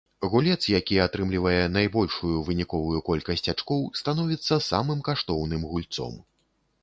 [0.33, 6.13] Гулец, які атрымлівае найбольшую выніковую колькасць ачкоў, становіцца самым каштоўным гульцом.